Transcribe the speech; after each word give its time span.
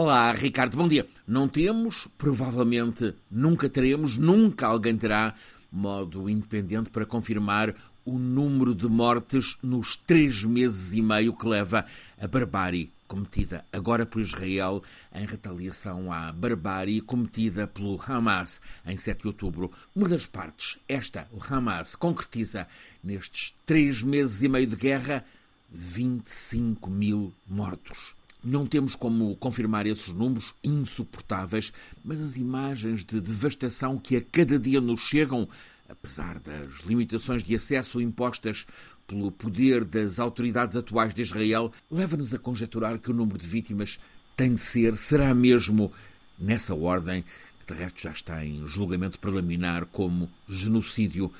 Olá, 0.00 0.30
Ricardo, 0.30 0.76
bom 0.76 0.86
dia. 0.86 1.04
Não 1.26 1.48
temos, 1.48 2.06
provavelmente 2.16 3.16
nunca 3.28 3.68
teremos, 3.68 4.16
nunca 4.16 4.68
alguém 4.68 4.96
terá 4.96 5.34
modo 5.72 6.30
independente 6.30 6.88
para 6.88 7.04
confirmar 7.04 7.74
o 8.04 8.16
número 8.16 8.76
de 8.76 8.86
mortes 8.86 9.58
nos 9.60 9.96
três 9.96 10.44
meses 10.44 10.92
e 10.92 11.02
meio 11.02 11.32
que 11.32 11.48
leva 11.48 11.84
a 12.16 12.28
barbárie 12.28 12.92
cometida 13.08 13.64
agora 13.72 14.06
por 14.06 14.22
Israel 14.22 14.84
em 15.12 15.26
retaliação 15.26 16.12
à 16.12 16.30
barbárie 16.30 17.00
cometida 17.00 17.66
pelo 17.66 18.00
Hamas 18.00 18.60
em 18.86 18.96
7 18.96 19.22
de 19.22 19.26
outubro. 19.26 19.72
Uma 19.96 20.08
das 20.08 20.28
partes, 20.28 20.78
esta, 20.88 21.26
o 21.32 21.40
Hamas, 21.42 21.96
concretiza 21.96 22.68
nestes 23.02 23.52
três 23.66 24.00
meses 24.04 24.44
e 24.44 24.48
meio 24.48 24.68
de 24.68 24.76
guerra 24.76 25.24
25 25.72 26.88
mil 26.88 27.32
mortos. 27.48 28.16
Não 28.42 28.66
temos 28.66 28.94
como 28.94 29.34
confirmar 29.36 29.86
esses 29.86 30.08
números 30.08 30.54
insuportáveis, 30.62 31.72
mas 32.04 32.20
as 32.20 32.36
imagens 32.36 33.04
de 33.04 33.20
devastação 33.20 33.98
que 33.98 34.16
a 34.16 34.22
cada 34.22 34.58
dia 34.58 34.80
nos 34.80 35.00
chegam, 35.00 35.48
apesar 35.88 36.38
das 36.38 36.80
limitações 36.86 37.42
de 37.42 37.54
acesso 37.54 38.00
impostas 38.00 38.66
pelo 39.06 39.32
poder 39.32 39.84
das 39.84 40.18
autoridades 40.18 40.76
atuais 40.76 41.14
de 41.14 41.22
Israel, 41.22 41.72
leva-nos 41.90 42.32
a 42.32 42.38
conjecturar 42.38 42.98
que 42.98 43.10
o 43.10 43.14
número 43.14 43.38
de 43.38 43.46
vítimas 43.46 43.98
tem 44.36 44.54
de 44.54 44.60
ser, 44.60 44.96
será 44.96 45.34
mesmo 45.34 45.90
nessa 46.38 46.74
ordem, 46.74 47.24
que 47.58 47.72
de 47.72 47.80
resto 47.80 48.02
já 48.02 48.12
está 48.12 48.44
em 48.44 48.64
julgamento 48.66 49.18
preliminar 49.18 49.86
como 49.86 50.30
genocídio 50.48 51.32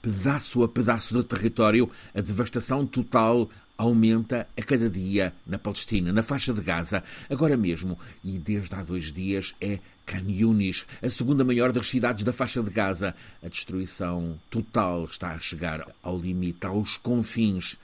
pedaço 0.00 0.62
a 0.62 0.68
pedaço 0.68 1.12
do 1.12 1.24
território, 1.24 1.90
a 2.14 2.20
devastação 2.20 2.86
total 2.86 3.50
aumenta 3.76 4.48
a 4.56 4.62
cada 4.62 4.88
dia 4.88 5.32
na 5.46 5.58
Palestina, 5.58 6.12
na 6.12 6.22
faixa 6.22 6.52
de 6.52 6.60
Gaza. 6.60 7.02
Agora 7.28 7.56
mesmo, 7.56 7.98
e 8.24 8.38
desde 8.38 8.74
há 8.74 8.82
dois 8.82 9.12
dias, 9.12 9.54
é 9.60 9.78
Khan 10.04 10.24
Yunis, 10.28 10.86
a 11.02 11.10
segunda 11.10 11.44
maior 11.44 11.72
das 11.72 11.88
cidades 11.88 12.24
da 12.24 12.32
faixa 12.32 12.62
de 12.62 12.70
Gaza. 12.70 13.14
A 13.42 13.48
destruição 13.48 14.38
total 14.50 15.04
está 15.04 15.32
a 15.32 15.38
chegar 15.38 15.86
ao 16.02 16.18
limite, 16.18 16.66
aos 16.66 16.96
confins 16.96 17.76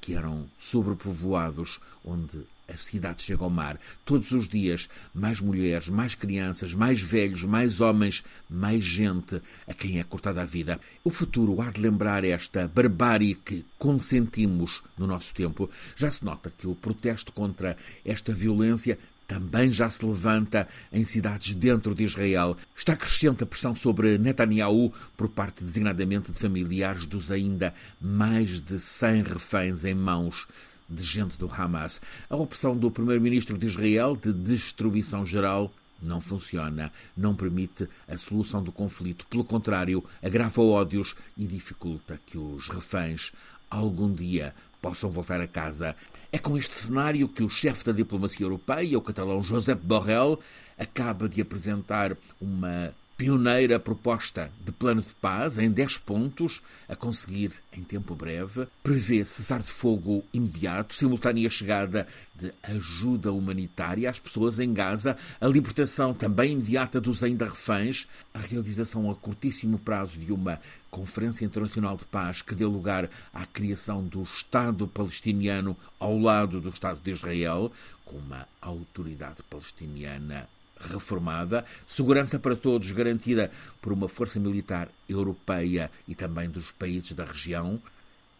que 0.00 0.14
eram 0.14 0.48
sobrepovoados, 0.58 1.80
onde 2.04 2.40
as 2.72 2.84
cidades 2.84 3.24
chegam 3.24 3.44
ao 3.44 3.50
mar. 3.50 3.80
Todos 4.04 4.30
os 4.32 4.48
dias, 4.48 4.88
mais 5.14 5.40
mulheres, 5.40 5.88
mais 5.88 6.14
crianças, 6.14 6.74
mais 6.74 7.00
velhos, 7.00 7.42
mais 7.44 7.80
homens, 7.80 8.22
mais 8.48 8.84
gente 8.84 9.40
a 9.66 9.72
quem 9.72 9.98
é 9.98 10.04
cortada 10.04 10.42
a 10.42 10.44
vida. 10.44 10.78
O 11.02 11.10
futuro 11.10 11.60
há 11.62 11.70
de 11.70 11.80
lembrar 11.80 12.24
esta 12.24 12.68
barbárie 12.68 13.34
que 13.34 13.64
consentimos 13.78 14.82
no 14.96 15.06
nosso 15.06 15.32
tempo. 15.32 15.70
Já 15.96 16.10
se 16.10 16.24
nota 16.24 16.52
que 16.56 16.66
o 16.66 16.74
protesto 16.74 17.32
contra 17.32 17.76
esta 18.04 18.32
violência 18.32 18.98
também 19.26 19.70
já 19.70 19.90
se 19.90 20.04
levanta 20.04 20.66
em 20.90 21.04
cidades 21.04 21.54
dentro 21.54 21.94
de 21.94 22.04
Israel. 22.04 22.56
Está 22.74 22.96
crescente 22.96 23.44
a 23.44 23.46
pressão 23.46 23.74
sobre 23.74 24.16
Netanyahu 24.16 24.90
por 25.16 25.28
parte 25.28 25.62
designadamente 25.62 26.32
de 26.32 26.38
familiares 26.38 27.04
dos 27.04 27.30
ainda 27.30 27.74
mais 28.00 28.58
de 28.58 28.80
100 28.80 29.24
reféns 29.24 29.84
em 29.84 29.94
mãos 29.94 30.48
de 30.88 31.02
gente 31.02 31.38
do 31.38 31.50
Hamas. 31.52 32.00
A 32.28 32.36
opção 32.36 32.76
do 32.76 32.90
primeiro-ministro 32.90 33.58
de 33.58 33.66
Israel 33.66 34.16
de 34.16 34.32
destruição 34.32 35.24
geral 35.24 35.72
não 36.00 36.20
funciona, 36.20 36.92
não 37.16 37.34
permite 37.34 37.88
a 38.06 38.16
solução 38.16 38.62
do 38.62 38.72
conflito. 38.72 39.26
Pelo 39.26 39.44
contrário, 39.44 40.04
agrava 40.22 40.62
ódios 40.62 41.16
e 41.36 41.46
dificulta 41.46 42.20
que 42.24 42.38
os 42.38 42.68
reféns 42.68 43.32
algum 43.70 44.12
dia 44.12 44.54
possam 44.80 45.10
voltar 45.10 45.40
a 45.40 45.48
casa. 45.48 45.94
É 46.30 46.38
com 46.38 46.56
este 46.56 46.74
cenário 46.74 47.28
que 47.28 47.42
o 47.42 47.48
chefe 47.48 47.84
da 47.84 47.92
diplomacia 47.92 48.44
europeia, 48.44 48.98
o 48.98 49.02
catalão 49.02 49.42
Josep 49.42 49.84
Borrell, 49.84 50.38
acaba 50.78 51.28
de 51.28 51.40
apresentar 51.40 52.16
uma 52.40 52.94
pioneira 53.18 53.80
proposta 53.80 54.48
de 54.64 54.70
plano 54.70 55.02
de 55.02 55.12
paz 55.12 55.58
em 55.58 55.68
10 55.68 55.98
pontos, 55.98 56.62
a 56.88 56.94
conseguir 56.94 57.52
em 57.72 57.82
tempo 57.82 58.14
breve, 58.14 58.68
prevê 58.80 59.24
cessar 59.24 59.60
de 59.60 59.72
fogo 59.72 60.24
imediato, 60.32 60.94
simultânea 60.94 61.50
chegada 61.50 62.06
de 62.36 62.54
ajuda 62.62 63.32
humanitária 63.32 64.08
às 64.08 64.20
pessoas 64.20 64.60
em 64.60 64.72
Gaza, 64.72 65.16
a 65.40 65.48
libertação 65.48 66.14
também 66.14 66.52
imediata 66.52 67.00
dos 67.00 67.24
ainda 67.24 67.46
reféns, 67.46 68.06
a 68.32 68.38
realização 68.38 69.10
a 69.10 69.16
curtíssimo 69.16 69.80
prazo 69.80 70.20
de 70.20 70.32
uma 70.32 70.60
Conferência 70.88 71.44
Internacional 71.44 71.96
de 71.96 72.06
Paz 72.06 72.40
que 72.40 72.54
dê 72.54 72.64
lugar 72.64 73.10
à 73.34 73.44
criação 73.44 74.02
do 74.04 74.22
Estado 74.22 74.86
palestiniano 74.86 75.76
ao 75.98 76.16
lado 76.16 76.60
do 76.60 76.68
Estado 76.68 77.00
de 77.02 77.10
Israel, 77.10 77.72
com 78.04 78.16
uma 78.16 78.46
autoridade 78.62 79.42
palestiniana 79.50 80.48
reformada, 80.80 81.64
segurança 81.86 82.38
para 82.38 82.56
todos 82.56 82.90
garantida 82.92 83.50
por 83.80 83.92
uma 83.92 84.08
força 84.08 84.38
militar 84.38 84.88
europeia 85.08 85.90
e 86.06 86.14
também 86.14 86.48
dos 86.48 86.70
países 86.72 87.12
da 87.12 87.24
região, 87.24 87.80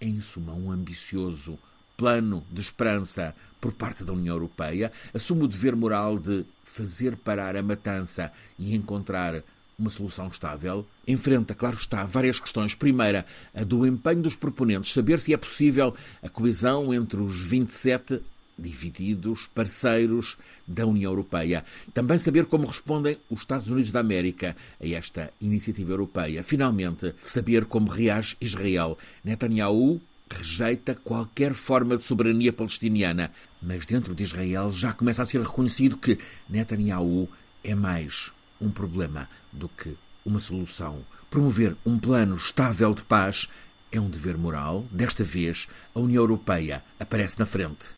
em 0.00 0.20
suma, 0.20 0.52
um 0.52 0.70
ambicioso 0.70 1.58
plano 1.96 2.44
de 2.50 2.60
esperança 2.60 3.34
por 3.60 3.72
parte 3.72 4.04
da 4.04 4.12
União 4.12 4.36
Europeia, 4.36 4.92
assume 5.12 5.42
o 5.42 5.48
dever 5.48 5.74
moral 5.74 6.18
de 6.18 6.44
fazer 6.62 7.16
parar 7.16 7.56
a 7.56 7.62
matança 7.62 8.30
e 8.56 8.74
encontrar 8.74 9.42
uma 9.78 9.90
solução 9.90 10.28
estável. 10.28 10.86
Enfrenta, 11.06 11.54
claro 11.54 11.76
está, 11.76 12.04
várias 12.04 12.38
questões. 12.38 12.74
Primeira, 12.74 13.26
a 13.54 13.64
do 13.64 13.86
empenho 13.86 14.22
dos 14.22 14.36
proponentes, 14.36 14.92
saber 14.92 15.20
se 15.20 15.32
é 15.32 15.36
possível 15.36 15.94
a 16.22 16.28
coesão 16.28 16.92
entre 16.92 17.20
os 17.20 17.40
27 17.40 18.20
divididos, 18.58 19.46
parceiros 19.54 20.36
da 20.66 20.86
União 20.86 21.12
Europeia. 21.12 21.64
Também 21.94 22.18
saber 22.18 22.46
como 22.46 22.66
respondem 22.66 23.18
os 23.30 23.40
Estados 23.40 23.68
Unidos 23.68 23.90
da 23.90 24.00
América 24.00 24.56
a 24.80 24.86
esta 24.88 25.32
iniciativa 25.40 25.92
europeia. 25.92 26.42
Finalmente, 26.42 27.14
saber 27.20 27.66
como 27.66 27.90
reage 27.90 28.36
Israel. 28.40 28.98
Netanyahu 29.24 30.00
rejeita 30.30 30.94
qualquer 30.94 31.54
forma 31.54 31.96
de 31.96 32.02
soberania 32.02 32.52
palestiniana, 32.52 33.30
mas 33.62 33.86
dentro 33.86 34.14
de 34.14 34.24
Israel 34.24 34.70
já 34.70 34.92
começa 34.92 35.22
a 35.22 35.26
ser 35.26 35.40
reconhecido 35.40 35.96
que 35.96 36.18
Netanyahu 36.48 37.28
é 37.64 37.74
mais 37.74 38.32
um 38.60 38.70
problema 38.70 39.28
do 39.52 39.68
que 39.68 39.96
uma 40.24 40.40
solução. 40.40 41.04
Promover 41.30 41.76
um 41.84 41.98
plano 41.98 42.36
estável 42.36 42.92
de 42.92 43.02
paz 43.02 43.48
é 43.90 44.00
um 44.00 44.10
dever 44.10 44.36
moral. 44.36 44.86
Desta 44.90 45.24
vez, 45.24 45.66
a 45.94 46.00
União 46.00 46.22
Europeia 46.22 46.84
aparece 46.98 47.38
na 47.38 47.46
frente. 47.46 47.86